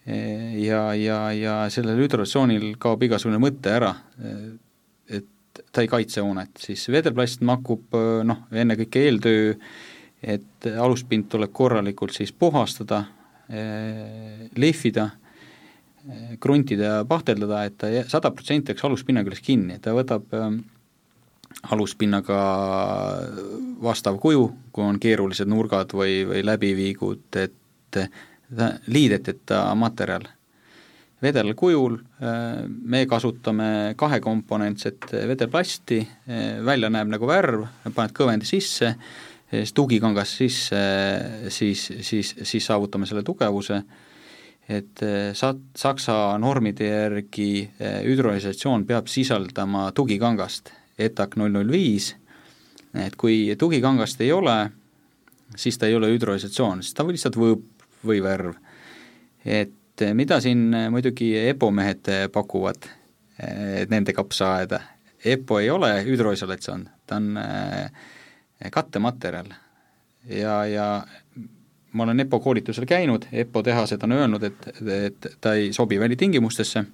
[0.09, 3.92] ja, ja, ja sellel hüdrolatsioonil kaob igasugune mõte ära,
[5.12, 7.92] et ta ei kaitse hoonet, siis vedelplast makub
[8.24, 9.52] noh, ennekõike eeltöö,
[10.22, 13.04] et aluspind tuleb korralikult siis puhastada,
[14.57, 15.11] lihvida,
[16.40, 20.33] kruntida ja pahteldada, et ta sada protsenti jääks aluspinna küljest kinni, ta võtab
[21.75, 22.38] aluspinnaga
[23.83, 28.03] vastav kuju, kui on keerulised nurgad või, või läbiviigud, et
[28.87, 30.29] liideteta materjal.
[31.23, 31.97] vedel kujul
[32.85, 35.99] me kasutame kahekomponentset vedelplasti,
[36.64, 38.92] välja näeb nagu värv, paned kõvendi sisse,
[39.51, 40.83] siis tugikangas sisse,
[41.49, 43.83] siis, siis, siis saavutame selle tugevuse,
[44.68, 45.02] et
[45.33, 47.50] sa-, Saksa normide järgi
[47.81, 52.11] hüdrolisatsioon peab sisaldama tugikangast ETAK null null viis,
[52.98, 54.57] et kui tugikangast ei ole,
[55.57, 58.54] siis ta ei ole hüdroisatsioon, siis ta on lihtsalt võõp või värv.
[59.44, 62.90] et mida siin muidugi EPO mehed pakuvad,
[63.90, 64.81] nende kapsaaeda,
[65.24, 67.90] EPO ei ole hüdroisolatsioon, ta on eh,
[68.70, 69.50] kattematerjal.
[70.28, 70.87] Ja, ja
[71.92, 76.85] ma olen EPO koolitusel käinud, EPO tehased on öelnud, et, et ta ei sobi välitingimustesse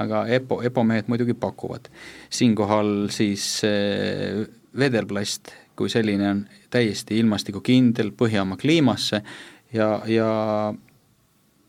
[0.00, 1.88] aga EPO, EPO mehed muidugi pakuvad.
[2.30, 4.46] siinkohal siis eh,
[4.78, 9.22] vedelplast kui selline on täiesti ilmastikukindel Põhjamaa kliimasse
[9.72, 10.30] ja, ja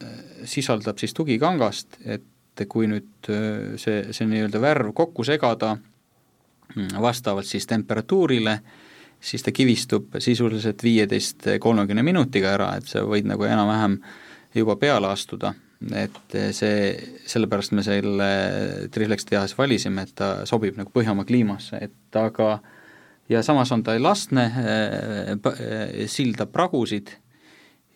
[0.01, 6.97] eh, sisaldab siis tugikangast, et kui nüüd eh, see, see nii-öelda värv kokku segada mm,
[7.01, 8.59] vastavalt siis temperatuurile,
[9.25, 13.99] siis ta kivistub sisuliselt viieteist, kolmekümne minutiga ära, et sa võid nagu enam-vähem
[14.55, 15.55] juba peale astuda.
[15.95, 16.93] Et see,
[17.27, 18.29] sellepärast me selle
[18.93, 22.55] Trihlex tehase valisime, et ta sobib nagu Põhjamaa kliimasse, et aga
[23.29, 24.47] ja samas on ta elastne,
[26.09, 27.11] sildab pragusid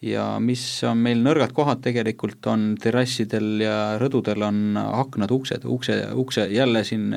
[0.06, 6.02] ja mis on meil nõrgad kohad tegelikult, on terrassidel ja rõdudel on aknad, uksed, ukse,
[6.20, 7.10] ukse, jälle siin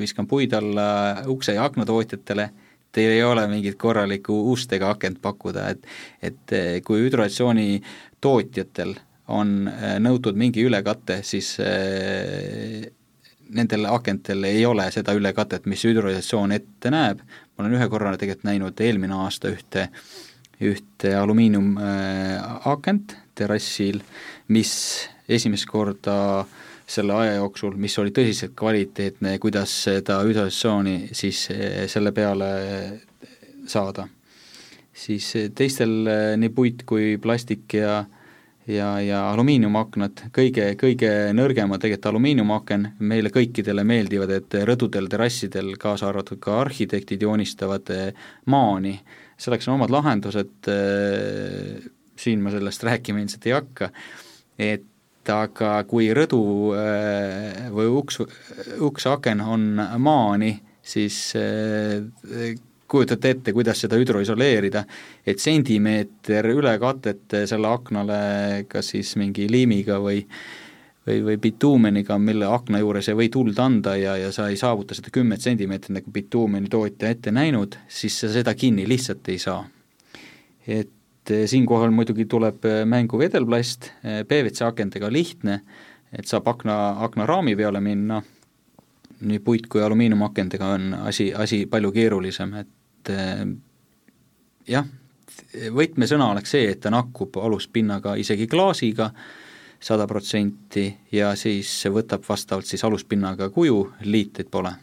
[0.00, 2.50] viskan puid alla ukse- ja aknatootjatele,
[2.92, 5.86] teil ei ole mingit korralikku ust ega akent pakkuda, et
[6.22, 7.82] et äh, kui hüdrolatsiooni
[8.20, 8.96] tootjatel
[9.30, 12.88] on äh, nõutud mingi ülekate, siis äh,
[13.54, 18.46] nendel akentel ei ole seda ülekatet, mis hüdrolisatsioon ette näeb, ma olen ühe korra tegelikult
[18.48, 19.88] näinud eelmine aasta ühte,
[20.60, 24.00] ühte alumiiniumakent äh, terrassil,
[24.52, 24.72] mis
[25.30, 26.44] esimest korda
[26.90, 31.44] selle aja jooksul, mis oli tõsiselt kvaliteetne, kuidas seda hüdrolisatsiooni siis
[31.92, 32.48] selle peale
[33.70, 34.08] saada.
[34.92, 35.92] siis teistel
[36.36, 38.00] nii puit kui plastik ja
[38.70, 46.08] ja, ja alumiiniumaknad, kõige, kõige nõrgema tegelikult alumiiniumaken, meile kõikidele meeldivad, et rõdudel, terrassidel, kaasa
[46.10, 48.96] arvatud ka arhitektid joonistavad eh, maani,
[49.40, 51.88] selleks on omad lahendused, eh,
[52.20, 53.90] siin ma sellest rääkima ilmselt ei hakka,
[54.60, 54.89] et
[55.34, 56.42] aga kui rõdu
[56.78, 58.20] eh, või uks,
[58.80, 61.34] ukseaken on maani, siis
[62.90, 64.82] kujutate ette, kuidas seda hüdroisoleerida,
[65.26, 68.22] et sentimeeter ülekatet selle aknale
[68.68, 70.24] kas siis mingi liimiga või
[71.06, 74.96] või, või bituumeniga, mille akna juures ei või tuld anda ja, ja sa ei saavuta
[74.96, 79.64] seda kümmet sentimeetrit, nagu bituumeni tootja ette näinud, siis sa seda kinni lihtsalt ei saa.
[80.66, 80.90] et
[81.30, 85.60] eh, siinkohal muidugi tuleb mängu vedelplast, eh, PVC akendega lihtne,
[86.12, 88.22] et saab akna, aknaraami peale minna,
[89.20, 93.44] nii puit- kui alumiiniumakendega on asi, asi palju keerulisem, et et eh,
[94.74, 94.88] jah,
[95.74, 99.10] võtmesõna oleks see, et ta nakkub aluspinnaga isegi klaasiga,
[99.80, 104.74] sada protsenti, ja siis võtab vastavalt siis aluspinnaga kuju, liiteid pole.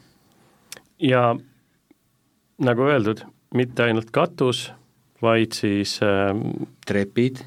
[1.00, 1.36] ja
[2.58, 3.21] nagu öeldud,
[3.54, 4.71] mitte ainult katus,
[5.21, 6.34] vaid siis äh...
[6.88, 7.43] trepid,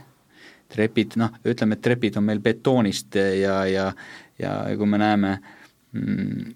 [0.70, 3.92] trepid, noh, ütleme, et trepid on meil betoonist ja, ja
[4.40, 5.38] ja kui me näeme
[5.92, 6.54] mm,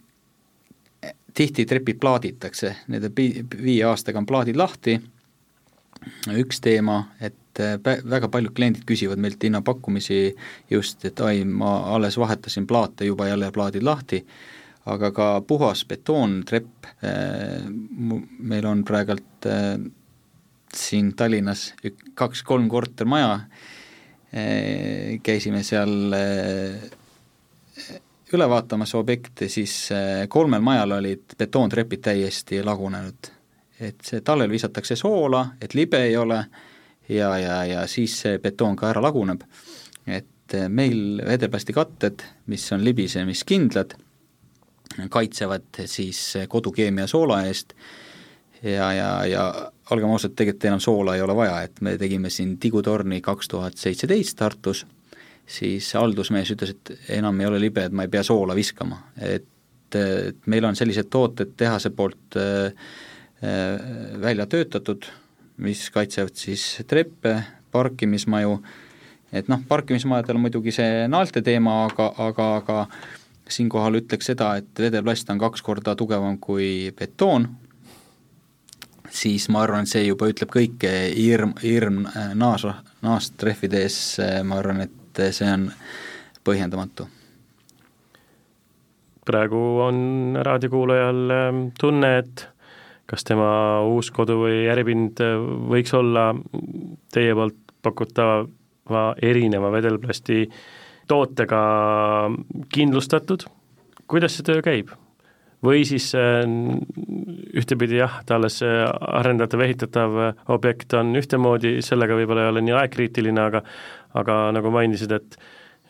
[1.35, 3.09] tihti trepid plaaditakse, need
[3.59, 4.97] viie aastaga on plaadid lahti,
[6.37, 10.21] üks teema, et äh, väga paljud kliendid küsivad meilt hinnapakkumisi
[10.71, 14.23] just, et ai, ma alles vahetasin plaate, juba jälle plaadid lahti,
[14.91, 17.67] aga ka puhas betoontrepp, äh,
[18.39, 19.77] meil on praegult äh,
[20.79, 21.73] siin Tallinnas
[22.15, 23.41] kaks-kolm kortermaja,
[25.23, 25.93] käisime seal
[28.35, 29.89] üle vaatamas objekte, siis
[30.29, 33.31] kolmel majal olid betoontrepid täiesti lagunenud.
[33.81, 36.39] et see, talvel visatakse soola, et libe ei ole
[37.09, 39.43] ja, ja, ja siis see betoon ka ära laguneb.
[40.07, 43.95] et meil vedelplastikatted, mis on libisemiskindlad,
[45.11, 47.75] kaitsevad siis kodukeemia soola eest
[48.65, 52.57] ja, ja, ja olgem ausad, tegelikult enam soola ei ole vaja, et me tegime siin
[52.59, 54.85] tigutorni kaks tuhat seitseteist Tartus
[55.47, 59.47] siis haldusmees ütles, et enam ei ole libe, et ma ei pea soola viskama, et,
[59.99, 62.73] et meil on sellised tooted tehase poolt äh,
[63.45, 65.09] äh, välja töötatud,
[65.65, 67.37] mis kaitsevad siis treppe,
[67.75, 68.57] parkimismaju,
[69.35, 72.79] et noh, parkimismajadel on muidugi see naalte teema, aga, aga, aga
[73.51, 77.51] siinkohal ütleks seda, et vedelplast on kaks korda tugevam kui betoon,
[79.15, 82.67] siis ma arvan, et see juba ütleb kõike, hirm, hirm äh, naas,
[83.05, 83.99] naast trehvide ees,
[84.43, 85.69] ma arvan, et et see on
[86.45, 87.07] põhjendamatu.
[89.25, 92.49] praegu on raadiokuulajal ähm, tunne, et
[93.09, 95.39] kas tema uus kodu või äripind äh,
[95.71, 96.35] võiks olla
[97.13, 100.45] teie poolt pakutava erineva vedelplasti
[101.09, 101.63] tootega
[102.69, 103.47] kindlustatud,
[104.09, 104.93] kuidas see töö käib?
[105.65, 106.45] Või siis äh,
[107.55, 110.17] ühtepidi jah, ta alles arendatav, ehitatav
[110.53, 113.65] objekt on ühtemoodi, sellega võib-olla ei ole nii aegkriitiline, aga
[114.15, 115.39] aga nagu mainisid, et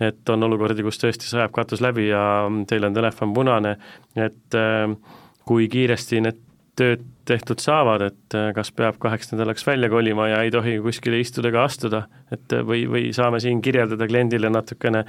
[0.03, 2.21] et on olukordi, kus tõesti sajab katus läbi ja
[2.67, 3.77] teil on telefon punane,
[4.19, 4.89] et äh,
[5.47, 6.41] kui kiiresti need
[6.75, 11.21] tööd tehtud saavad, et äh, kas peab kaheks nädalaks välja kolima ja ei tohi kuskile
[11.23, 15.05] istuda ega astuda, et või, või saame siin kirjeldada kliendile natukene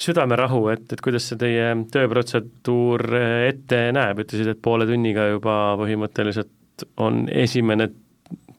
[0.00, 3.04] südamerahu, et, et kuidas see teie tööprotseduur
[3.46, 7.88] ette näeb, ütlesid, et poole tunniga juba põhimõtteliselt on esimene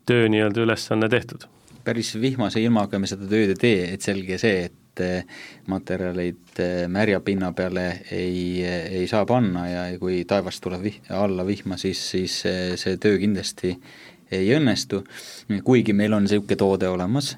[0.07, 1.47] töö nii-öelda ülesanne tehtud.
[1.85, 5.37] Päris vihmase ilmaga me seda tööd ei tee, et selge see, et eh,
[5.69, 11.45] materjalid eh, märja pinna peale ei, ei saa panna ja kui taevast tuleb vih-, alla
[11.45, 12.39] vihma, siis, siis
[12.81, 13.75] see töö kindlasti
[14.33, 15.03] ei õnnestu,
[15.63, 17.35] kuigi meil on niisugune toode olemas,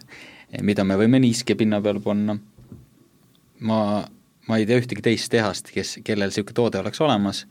[0.63, 2.38] mida me võime niiske pinna peale panna,
[3.60, 3.80] ma,
[4.48, 7.46] ma ei tea ühtegi teist tehast, kes, kellel niisugune toode oleks olemas,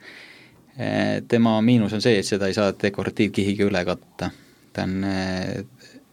[0.77, 4.31] eh, tema miinus on see, et seda ei saa dekoratiivkihiga üle katta.
[4.77, 5.05] ta on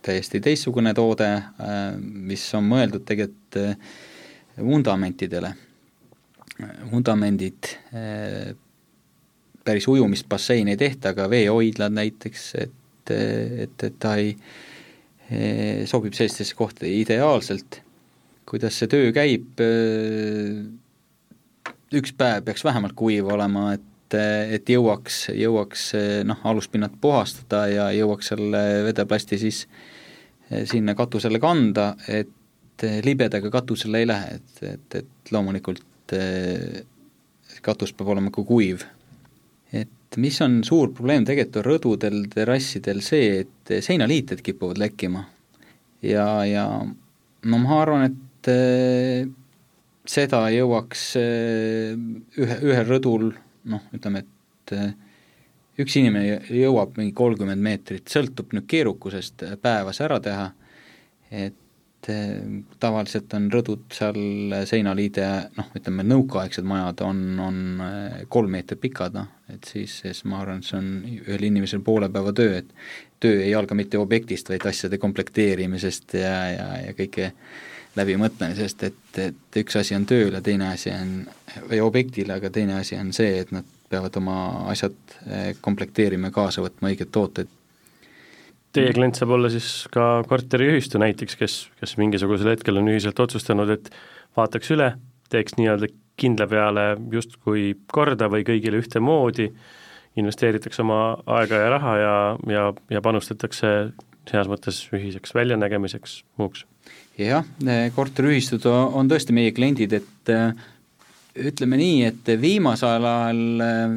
[0.03, 3.59] täiesti teistsugune toode, äh, mis on mõeldud tegelikult
[4.57, 5.53] vundamentidele.
[6.91, 7.65] vundamendid,
[9.65, 14.35] päris ujumisbasseini ei tehta, aga veehoidlad näiteks, et, et, et ta ei,
[15.89, 17.79] sobib sellistesse kohtadesse ideaalselt.
[18.53, 19.63] Kuidas see töö käib,
[21.93, 25.87] üks päev peaks vähemalt kuiv olema, et et jõuaks, jõuaks
[26.29, 29.93] noh, aluspinnad puhastada ja jõuaks selle vedeplasti siis äh,
[30.69, 36.15] sinna katusele kanda, et libedaga katusele ei lähe, et, et, et loomulikult
[37.63, 38.83] katus peab olema ka kuiv.
[39.73, 45.23] et mis on suur probleem tegelikult on rõdudel, terrassidel see, et seinaliited kipuvad lekkima.
[46.01, 48.19] ja, ja no ma arvan, et
[50.13, 53.29] seda jõuaks ühe, ühel rõdul
[53.71, 54.75] noh, ütleme, et
[55.81, 60.45] üks inimene jõuab mingi kolmkümmend meetrit, sõltub nüüd keerukusest päevas ära teha,
[61.33, 62.35] et eh,
[62.83, 64.19] tavaliselt on rõdud seal
[64.69, 70.23] seinaliide, noh, ütleme nõukaaegsed majad on, on eh, kolm meetrit pikad, noh, et siis, siis
[70.29, 70.91] ma arvan, et see on
[71.23, 72.69] ühel inimesel poole päeva töö, et
[73.23, 77.31] töö ei alga mitte objektist, vaid asjade komplekteerimisest ja, ja, ja kõike
[77.97, 81.23] läbimõtlemisest, et, et üks asi on tööl ja teine asi on,
[81.69, 84.37] või objektil, aga teine asi on see, et nad peavad oma
[84.71, 84.95] asjad
[85.27, 87.51] eh, komplekteerima ja kaasa võtma õiged tooted.
[88.73, 93.69] Teie klient saab olla siis ka korteriühistu näiteks, kes, kes mingisugusel hetkel on ühiselt otsustanud,
[93.69, 93.91] et
[94.37, 94.95] vaataks üle,
[95.29, 99.51] teeks nii-öelda kindla peale justkui korda või kõigile ühtemoodi,
[100.17, 102.15] investeeritakse oma aega ja raha ja,
[102.49, 103.69] ja, ja panustatakse
[104.31, 106.63] heas mõttes ühiseks väljanägemiseks, muuks?
[107.19, 107.45] jah,
[107.95, 110.31] korteriühistud on tõesti meie kliendid, et
[111.51, 113.43] ütleme nii, et viimasel ajal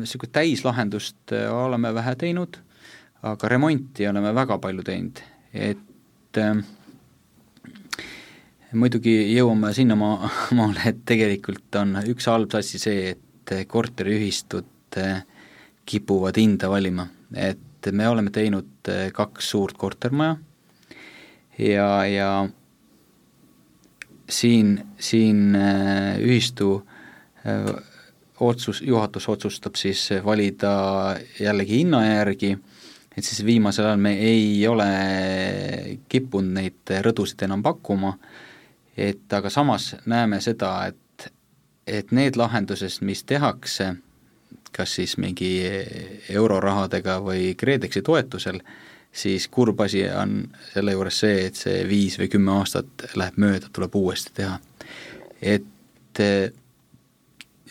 [0.01, 2.59] niisugust täislahendust oleme vähe teinud,
[3.25, 5.23] aga remonti oleme väga palju teinud,
[5.55, 6.43] et
[8.77, 15.21] muidugi jõuame sinnamaale, et tegelikult on üks halb asi see, et korteriühistud eh,
[15.87, 20.37] kipuvad hinda valima, et me oleme teinud eh, kaks suurt kortermaja.
[21.59, 22.49] Ja, ja
[24.29, 26.81] siin, siin eh, ühistu
[28.41, 32.57] otsus, juhatus otsustab siis valida jällegi hinna järgi,
[33.17, 34.89] et siis viimasel ajal me ei ole
[36.09, 38.17] kippunud neid rõdusid enam pakkuma.
[38.97, 41.31] Et aga samas näeme seda, et,
[41.87, 43.95] et need lahendused, mis tehakse,
[44.73, 45.51] kas siis mingi
[46.33, 48.61] eurorahadega või KredExi toetusel,
[49.13, 50.43] siis kurb asi on
[50.73, 54.59] selle juures see, et see viis või kümme aastat läheb mööda, tuleb uuesti teha.
[55.41, 56.21] et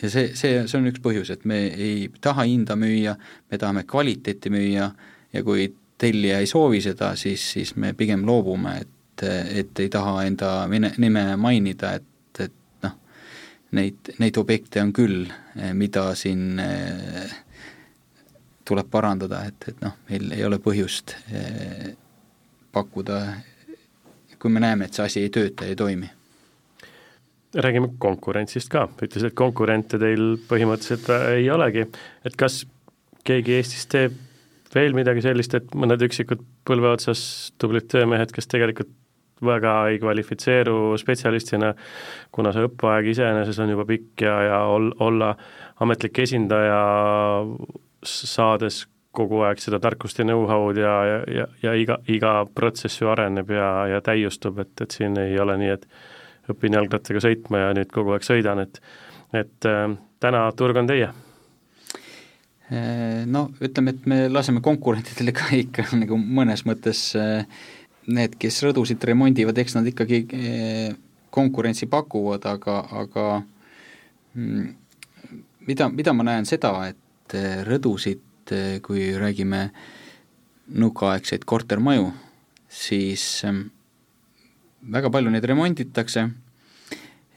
[0.02, 3.16] ja see, see, see on üks põhjus, et me ei taha hinda müüa,
[3.52, 4.90] me tahame kvaliteeti müüa
[5.34, 8.92] ja kui tellija ei soovi seda, siis, siis me pigem loobume, et
[9.24, 12.04] et, ei taha enda nime mainida, et,
[13.76, 15.26] neid, neid objekte on küll,
[15.78, 17.34] mida siin eh,
[18.66, 21.90] tuleb parandada, et, et noh, meil ei ole põhjust eh,
[22.76, 23.22] pakkuda,
[24.42, 26.10] kui me näeme, et see asi ei tööta, ei toimi.
[27.56, 31.08] Räägime konkurentsist ka, ütlesid, et konkurente teil põhimõtteliselt
[31.38, 31.86] ei olegi,
[32.28, 32.66] et kas
[33.26, 34.18] keegi Eestis teeb
[34.76, 37.22] veel midagi sellist, et mõned üksikud põlve otsas
[37.62, 38.92] tublid töömehed, kes tegelikult
[39.44, 41.74] väga ei kvalifitseeru spetsialistina,
[42.32, 45.34] kuna see õppeaeg iseenesest on juba pikk ja, ja ol-, olla
[45.84, 46.82] ametlik esindaja,
[48.06, 53.12] saades kogu aeg seda tarkust ja know-how'd ja, ja, ja, ja iga, iga protsess ju
[53.12, 55.88] areneb ja, ja täiustub, et, et siin ei ole nii, et
[56.52, 58.82] õpin jalgrattaga sõitma ja nüüd kogu aeg sõidan, et
[59.36, 59.90] et äh,
[60.24, 61.12] täna turg on teie.
[63.30, 67.44] No ütleme, et me laseme konkurentidele ka ikka nagu mõnes mõttes äh,
[68.12, 70.94] need, kes rõdusid remondivad, eks nad ikkagi eh,
[71.34, 73.26] konkurentsi pakuvad, aga, aga
[74.36, 74.68] mm,
[75.70, 79.68] mida, mida ma näen seda, et eh, rõdusid, eh, kui räägime
[80.76, 82.10] nõukaaegseid kortermaju,
[82.72, 83.44] siis
[84.96, 86.24] väga palju neid remonditakse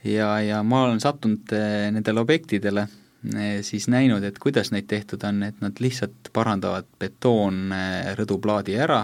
[0.09, 1.53] ja, ja ma olen sattunud
[1.93, 2.87] nendele objektidele,
[3.67, 9.03] siis näinud, et kuidas neid tehtud on, et nad lihtsalt parandavad betoonrõduplaadi ära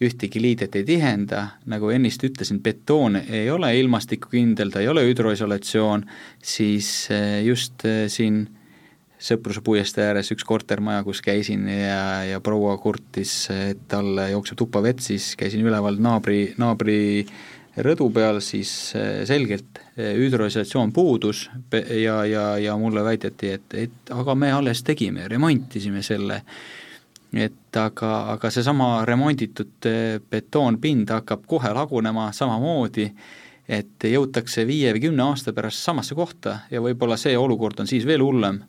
[0.00, 6.06] ühtegi liidet ei tihenda, nagu ennist ütlesin, betoon ei ole ilmastikukindel, ta ei ole hüdroisolatsioon,
[6.42, 8.46] siis eh, just eh, siin
[9.20, 14.80] Sõpruse puiestee ääres üks kortermaja, kus käisin ja, ja proua kurtis, et tal jookseb tuppa
[14.80, 16.96] vett, siis käisin üleval naabri, naabri
[17.84, 24.32] rõdu peal, siis eh, selgelt hüdroisolatsioon puudus ja, ja, ja mulle väideti, et, et aga
[24.32, 26.40] me alles tegime, remontisime selle
[27.32, 33.06] et aga, aga seesama remonditud eh, betoonpind hakkab kohe lagunema samamoodi,
[33.70, 38.06] et jõutakse viie või kümne aasta pärast samasse kohta ja võib-olla see olukord on siis
[38.06, 38.62] veel hullem.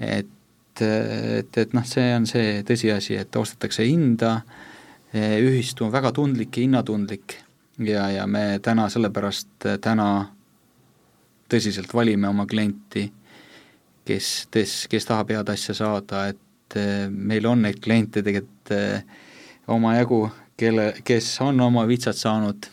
[0.00, 4.40] et, et, et noh, see on see tõsiasi, et ostetakse hinda,
[5.14, 7.38] eh, ühistu on väga tundlik ja hinnatundlik
[7.78, 10.08] ja, ja me täna sellepärast täna
[11.52, 13.06] tõsiselt valime oma klienti,
[14.08, 16.40] kes, kes, kes tahab head asja saada, et
[16.72, 19.02] et eh, meil on neid kliente tegelikult eh,
[19.72, 20.24] omajagu,
[20.56, 22.68] kelle, kes on oma vitsad saanud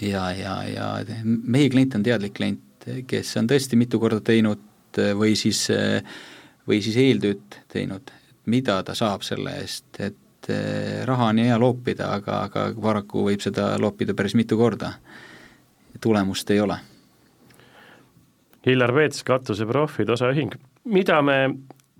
[0.00, 0.88] ja, ja, ja
[1.24, 5.66] meie klient on teadlik klient, kes on tõesti mitu korda teinud eh, või siis,
[6.68, 8.12] või siis eeltööd teinud,
[8.48, 10.48] mida ta saab selle eest, et
[11.04, 14.94] raha on hea loopida, aga, aga paraku võib seda loopida päris mitu korda.
[16.00, 16.76] tulemust ei ole.
[18.66, 21.36] Hillar Veets, katuseprofid, osaühing, mida me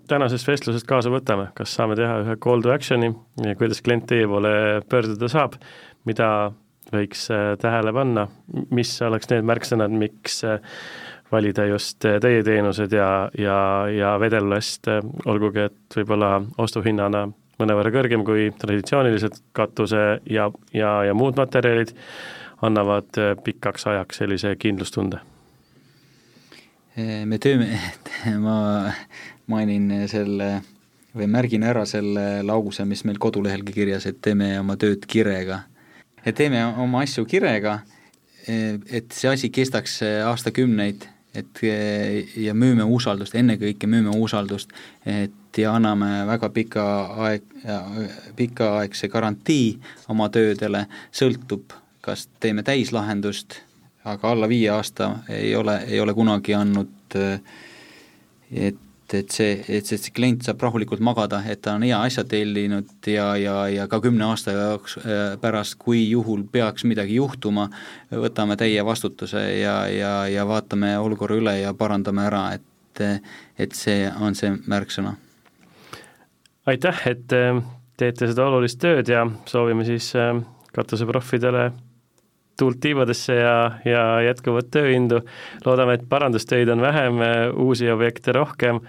[0.09, 3.11] tänasest vestlusest kaasa võtame, kas saame teha ühe call to action'i
[3.45, 4.51] ja kuidas klient teie poole
[4.89, 5.59] pöörduda saab,
[6.09, 6.29] mida
[6.93, 8.27] võiks äh, tähele panna,
[8.73, 10.59] mis oleks need märksõnad, miks äh,
[11.31, 13.59] valida just äh, teie teenused ja, ja,
[13.93, 14.89] ja vedellast,
[15.29, 17.27] olgugi et võib-olla ostuhinnana
[17.59, 21.93] mõnevõrra kõrgem kui traditsioonilised katuse ja, ja, ja muud materjalid,
[22.65, 25.21] annavad pikaks ajaks sellise kindlustunde?
[26.99, 27.77] me teeme,
[28.45, 28.55] ma
[29.49, 30.59] mainin selle
[31.15, 35.63] või märgin ära selle lause, mis meil kodulehelgi kirjas, et teeme oma tööd kirega.
[36.25, 37.79] et teeme oma asju kirega,
[38.91, 41.61] et see asi kestaks aastakümneid, et
[42.35, 44.73] ja müüme usaldust, ennekõike müüme usaldust,
[45.05, 46.83] et ja anname väga pika
[47.25, 47.45] aeg,
[48.35, 49.79] pikaaegse garantii
[50.09, 53.61] oma töödele, sõltub, kas teeme täislahendust,
[54.03, 57.17] aga alla viie aasta ei ole, ei ole kunagi andnud,
[58.51, 62.23] et et see, et see, see klient saab rahulikult magada, et ta on hea asja
[62.29, 67.69] tellinud ja, ja, ja ka kümne aasta jaoks äh, pärast, kui juhul peaks midagi juhtuma,
[68.11, 72.65] võtame täie vastutuse ja, ja, ja vaatame olukorra üle ja parandame ära, et
[72.99, 75.13] et see on see märksõna.
[76.67, 77.61] aitäh, et äh,
[77.97, 80.33] teete seda olulist tööd ja soovime siis äh,
[80.75, 81.69] katuseproffidele
[82.59, 83.55] tuult tiibadesse ja,
[83.87, 85.21] ja jätkuvat tööindu.
[85.65, 87.23] loodame, et parandustöid on vähem,
[87.55, 88.81] uusi objekte rohkem,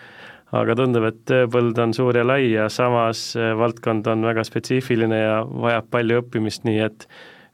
[0.56, 5.20] aga tundub, et tööpõld on suur ja lai ja samas eh, valdkond on väga spetsiifiline
[5.20, 7.06] ja vajab palju õppimist, nii et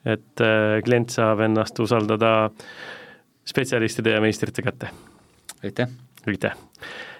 [0.06, 2.32] et eh, klient saab ennast usaldada
[3.46, 4.90] spetsialistide ja meistrite kätte.
[5.64, 5.90] aitäh!
[6.26, 6.54] aitäh!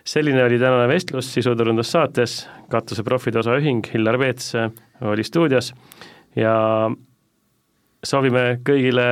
[0.07, 2.39] selline oli tänane vestlus sisuturundussaates,
[2.71, 4.55] katuse profide osaühing Hillar Peets
[5.03, 5.75] oli stuudios
[6.37, 6.55] ja
[8.07, 9.07] soovime kõigile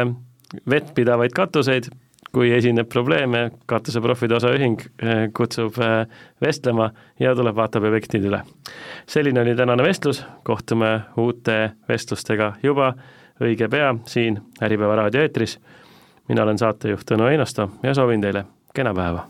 [0.70, 1.90] vettpidavaid katuseid,
[2.34, 6.06] kui esineb probleeme, katuseprofide osaühing eh, kutsub eh,
[6.42, 6.88] vestlema
[7.20, 8.42] ja tuleb, vaatab objektid üle.
[9.06, 12.94] selline oli tänane vestlus, kohtume uute vestlustega juba
[13.42, 15.58] õige pea siin Äripäeva raadio eetris.
[16.28, 19.28] mina olen saatejuht Tõnu Einasto ja soovin teile kena päeva